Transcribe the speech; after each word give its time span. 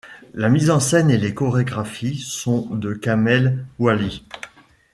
La 0.33 0.49
mise 0.49 0.71
en 0.71 0.79
scène 0.79 1.11
et 1.11 1.17
les 1.19 1.35
chorégraphies 1.35 2.17
sont 2.17 2.65
de 2.73 2.91
Kamel 2.95 3.63
Ouali. 3.77 4.25